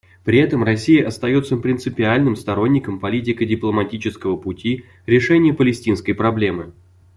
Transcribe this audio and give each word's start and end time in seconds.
При 0.23 0.39
этом 0.39 0.63
Россия 0.63 1.05
остается 1.07 1.57
принципиальным 1.57 2.35
сторонником 2.35 2.99
политико-дипломатического 2.99 4.35
пути 4.35 4.85
решения 5.05 5.53
палестинской 5.53 6.15
проблемы. 6.15 6.73